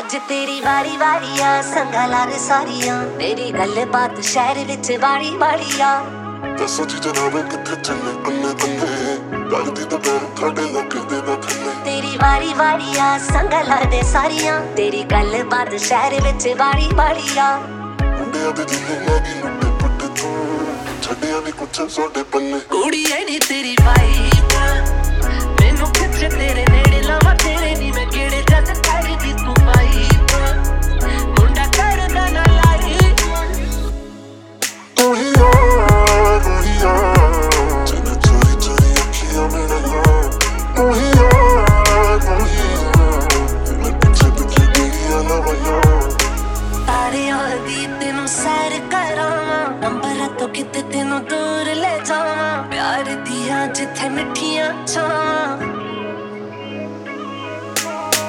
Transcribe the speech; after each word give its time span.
ਅੱਜ 0.00 0.16
ਤੇਰੀ 0.28 0.60
ਵਾਰੀ 0.60 0.96
ਵਾਰੀ 0.96 1.40
ਆ 1.42 1.60
ਸੰਗਾ 1.62 2.04
ਲਾਰੇ 2.06 2.38
ਸਾਰੀਆਂ। 2.38 2.94
ਤੇਰੀ 3.18 3.50
ਗੱਲ 3.52 3.84
ਬਾਤ 3.92 4.20
ਸ਼ਹਿਰ 4.24 4.58
ਵਿੱਚ 4.66 4.90
ਵਾਰੀ 5.00 5.30
ਵਾਰੀ 5.38 5.80
ਆ 5.80 5.90
ਦੱਸੋ 6.58 6.84
ਜੀ 6.84 6.98
ਜਨਾਬ 6.98 7.36
ਕਿੱਥੇ 7.50 7.76
ਚੱਲੇ 7.76 8.12
ਅੰਨੇ 8.28 8.50
ਅੰਨੇ 8.64 9.48
ਲੱਗਦੀ 9.50 9.84
ਤਾਂ 9.90 9.98
ਪੈਰ 9.98 10.20
ਤੁਹਾਡੇ 10.36 10.62
ਲੱਗਦੇ 10.72 11.20
ਨਾ 11.26 11.34
ਥੱਲੇ। 11.46 11.72
ਤੇਰੀ 11.84 12.16
ਵਾਰੀ 12.22 12.52
ਵਾਰੀ 12.54 12.98
ਆ 13.00 13.18
ਸੰਗਾ 13.26 13.62
ਲਾਰੇ 13.62 14.02
ਸਾਰੀਆਂ। 14.12 14.60
ਤੇਰੀ 14.76 15.02
ਗੱਲ 15.12 15.42
ਬਾਤ 15.50 15.74
ਸ਼ਹਿਰ 15.80 16.20
ਵਿੱਚ 16.22 16.48
ਵਾਰੀ 16.58 16.88
ਵਾਰੀ 16.94 17.38
ਆ 17.38 17.54
ਮੁੰਡਿਆਂ 18.02 18.52
ਦੇ 18.52 18.64
ਜਿੰਨੇ 18.64 18.98
ਲੱਗੀ 19.06 19.34
ਲੁੱਟੇ 19.42 19.70
ਪੁੱਟੇ 19.80 20.08
ਤੂੰ। 20.20 21.02
ਛੱਡਿਆ 21.02 21.40
ਨਹੀਂ 21.40 21.52
ਕੁਛ 21.52 21.76
ਤੁਹਾਡੇ 21.76 22.22
ਪੱਲੇ। 22.32 22.60
ਕੁੜੀਏ 22.70 23.24
ਨੀ 23.24 23.38
ਤੇਰੀ 23.48 23.76
ਵਾਈਬ 23.84 24.58
ਮੈਨੂੰ 25.60 25.92
ਖਿੱਚ 25.92 26.34
ਤੇਰੇ 26.34 26.64
ਦੀਆਂ 54.00 54.08
ਜਿੱਥੇ 54.08 54.08
ਮਿੱਠੀਆਂ 54.08 54.86
ਛਾਵਾਂ 54.86 55.58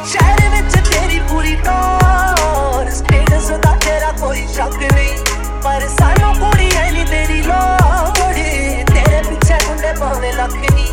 ਸ਼ਹਿਰ 0.05 0.49
ਵਿੱਚ 0.49 0.75
ਤੇਰੀ 0.89 1.19
ਪੂਰੀ 1.29 1.55
ਟੋਰ 1.65 2.89
ਸਟੇਟਸ 2.91 3.49
ਦਾ 3.65 3.75
ਤੇਰਾ 3.85 4.11
ਕੋਈ 4.21 4.45
ਸ਼ੱਕ 4.55 4.75
ਨਹੀਂ, 4.75 5.17
ਪਰ 5.63 5.87
ਸਾਨੂੰ 5.99 6.33
ਕੁੜੀਏ 6.35 6.89
ਨੀ 6.91 7.03
ਤੇਰੀ 7.09 7.41
ਲੋੜ 7.41 8.33
ਤੇਰੇ 8.93 9.21
ਪਿੱਛੇ 9.29 9.57
ਮੁੰਡੇ 9.67 9.93
ਪਾਵੇਂ 9.99 10.33
ਲੱਖ 10.33 10.53
ਨਹੀਂ। 10.53 10.87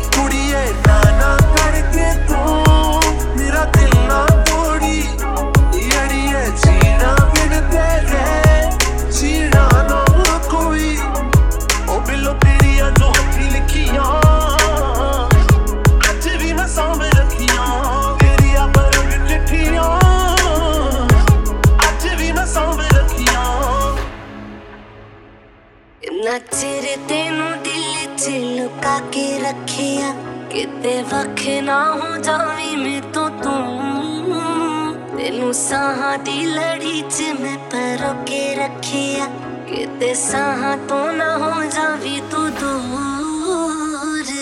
ਇੰਨਾ 26.19 26.37
ਚਿਰ 26.39 26.85
ਤੈਨੂੰ 27.09 27.51
ਦਿਲ 27.63 28.15
'ਚ 28.15 28.29
ਲੁਕਾ 28.29 28.97
ਕੇ 29.11 29.21
ਰੱਖਿਆ 29.39 30.11
ਕਿਤੇ 30.51 31.01
ਵੱਖ 31.11 31.45
ਨਾ 31.63 31.77
ਹੋ 31.91 32.17
ਜਾਵੀਂ 32.17 32.75
ਮੇਰੇ 32.77 33.01
ਤੋਂ 33.13 33.29
ਤੂੰ 33.43 34.87
ਤੈਨੂੰ 35.17 35.53
ਸਾਹਾਂ 35.53 36.17
ਦੀ 36.17 36.45
ਲੜੀ 36.45 37.01
'ਚ 37.01 37.23
ਮੈਂ 37.39 37.57
ਪਰੋ 37.71 38.13
ਕੇ 38.25 38.43
ਰੱਖਿਆ 38.55 39.27
ਕਿਤੇ 39.69 40.13
ਸਾਹਾਂ 40.15 40.75
ਤੋਂ 40.89 41.11
ਨਾ 41.13 41.35
ਹੋ 41.37 41.63
ਜਾਵੀਂ 41.65 42.21
ਤੂੰ 42.31 42.49
ਦੂਰ 42.51 44.33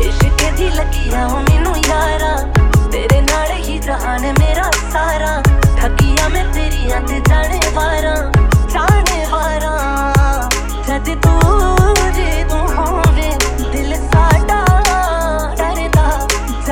ਇਸ਼ਕ 0.00 0.42
ਦੀ 0.56 0.70
ਲੱਗੀਆਂ 0.70 1.28
ਹੋ 1.28 1.38
ਮੈਨੂੰ 1.40 1.76
ਯਾਰਾ 1.78 2.36
ਤੇਰੇ 2.92 3.20
ਨਾਲ 3.22 3.52
ਹੀ 3.52 3.78
ਜਹਾਨ 3.78 4.32
ਮੇਰਾ 4.40 4.70
ਸਾਰਾ 4.92 5.42
ਠੱਗੀਆਂ 5.80 6.28
ਮੈਂ 6.30 6.44
ਤੇਰੀਆਂ 6.54 7.00
ਤੇ 7.00 7.20
ਜਾਣੇ 7.28 7.60
ਵਾਰਾਂ 7.74 8.15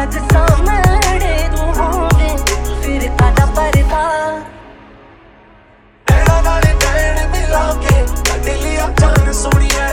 ਜਦ 0.04 0.32
ਸਾਹਮਣੇ 0.32 1.48
ਤੂੰ 1.50 1.74
ਹੋਵੇ, 1.74 2.36
ਫਿਰ 2.82 3.08
ਕਾਦਾ 3.18 3.44
ਪਰਦਾ? 3.56 4.00
ਐੜਾ 6.06 6.40
ਨਾਲੇ 6.40 6.72
ਨੈਣ 6.74 7.28
ਮਿਲਾ 7.28 7.62
ਕੇ 7.82 8.02
ਕੱਢ 8.28 8.48
ਲਿਆ 8.62 8.88
ਜਾਨ 9.00 9.32
ਸੋਣੀਏ 9.32 9.86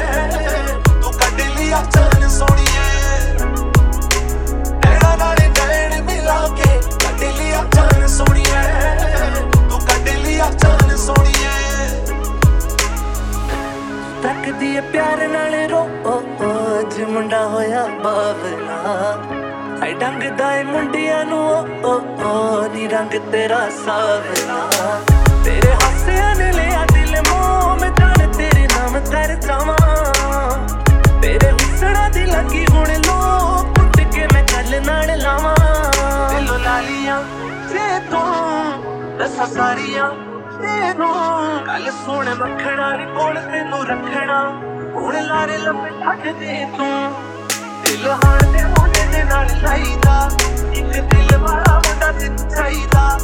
ਤੂੰ 1.01 1.13
ਕੱਢ 1.13 1.41
ਲਿਆ 1.57 1.81
ਜਾਨ 1.95 2.27
ਸੋਣੀਏ 2.29 2.89
ਐੜਾ 4.89 5.16
ਨਾਲੇ 5.16 5.47
ਨੈਣ 5.49 6.01
ਮਿਲਾ 6.01 6.39
ਕੇ 6.57 6.79
ਕੱਢ 7.03 7.23
ਲਿਆ 7.38 7.63
ਜਾਨ 7.75 8.07
ਸੋਣੀਏ 8.07 8.63
ਤੂੰ 9.69 9.79
ਕੱਢ 9.79 10.09
ਲਿਆ 10.25 10.49
ਜਾਨ 10.63 10.95
ਸੋਣੀਏ 10.97 11.55
ਤੱਕਦੀ 14.23 14.79
ਪਿਆਰ 14.91 15.28
ਨਾਲ 15.28 15.55
ਰੋ, 15.69 15.88
ਅੱਜ 16.79 17.01
ਮੁੰਡਾ 17.01 17.47
ਹੋਇਆ 17.47 17.88
ਬਾਵਲਾ। 18.03 19.50
ਐ 19.84 19.92
ਡੰਗਦਾ 19.94 20.52
ਏ 20.56 20.64
ਮੁੰਡਿਆਂ 20.64 21.24
ਨੂੰ, 21.25 21.46
ਓ 21.86 21.94
ਓ 22.24 22.68
ਨੀ 22.74 22.88
ਰੰਗ 22.88 23.14
ਤੇਰਾ 23.31 23.59
ਸਾਵਲਾ 23.78 24.59
ਤੇਰੇ 25.46 25.72
ਹਾਸਿਆਂ 25.74 26.36
ਨੇ 26.36 26.52
ਲਿਆ 26.52 26.86
ਦਿਲ 26.94 27.16
ਮੋਹ, 27.30 27.78
ਮੈਂ 27.81 27.90
ਜਾਣ 27.91 28.31
ਤੇਰੇ 28.31 28.68
ਨਾਮ 28.68 29.00
ਕਰ 29.06 29.36
ਜਾਵਾਂ। 29.38 29.78
ਤੇਰੇ 31.22 31.52
ਹੁਸਨਾ 31.52 32.08
ਦੀ 32.09 32.25
ਲੱਗੀ 32.25 32.66
ਹੁਣ 32.66 32.91
ਲੋ 33.08 33.64
ਪੁੱਟ 33.75 34.00
ਕੇ 34.14 34.28
ਮੈਂ 34.34 34.44
ਕੱਲ 34.44 34.81
ਨਾਲ 34.86 35.18
ਲਾਵਾਂ। 35.22 35.56
ਦਿਲੋਂ 36.30 36.59
ਲਾਲੀਆਂ, 36.59 37.22
ਜੇ 37.72 38.00
ਤੂੰ 38.12 38.24
ਰਸਾ 39.22 39.46
ਸਾਰੀਆਂ 39.56 40.09
ਤੈਨੂੰ 40.62 41.14
ਕੱਲ 41.66 41.91
ਸੋਹਣੇ 42.06 42.34
ਮੱਖਣਾ 42.34 42.96
ਨੀ 42.97 43.06
ਕੋਲ 43.16 43.40
ਤੈਨੂੰ 43.52 43.86
ਰੱਖਣਾ। 43.88 44.44
ਹੁਣ 44.96 45.22
ਲਾਰੇ 45.24 45.58
ਲੰਮੇ 45.58 45.90
ਛੱਡ 46.03 46.28
ਦੇ 46.40 46.66
ਤੂੰ, 46.78 47.14
ਦਿਲ 47.84 48.08
ਹਾਣ 48.09 48.52
ਦੇ 48.52 48.64
ਮੁੰਡੇ 49.11 49.17
ਦੇ 49.17 49.23
ਨਾਲ 49.25 49.47
ਲਾਈਦਾ 49.63 50.29
ਇੱਕ 50.73 50.88
ਦਿਲ 50.88 51.38
ਵਾਲਾ 51.38 51.79
ਮੁੰਡਾ 51.79 52.11
ਤੇ 52.11 52.27
ਚਾਹੀਦਾ 52.49 53.17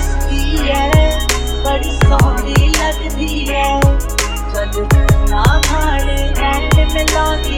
ਹੱਸਦੀ 0.00 0.70
ਐ 0.70 0.90
ਬੜੀ 1.64 1.90
ਸੋਹਣੀ 1.94 2.68
ਲੱਗਦੀ 2.68 3.48
ਐ 3.54 3.80
ਜਦ 4.54 4.78
ਨਾ 5.30 5.44
ਖਾਣੇ 5.66 6.16
ਐਂਡ 6.42 6.74
ਮਿਲਾਉਂਦੀ 6.92 7.49